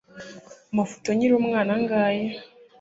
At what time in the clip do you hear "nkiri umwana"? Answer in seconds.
1.15-1.73